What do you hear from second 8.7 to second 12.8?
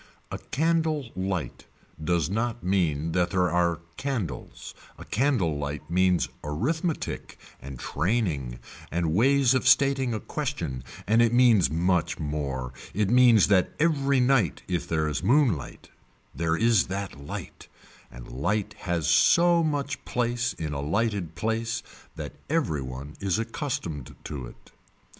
and ways of stating a question and it means much more,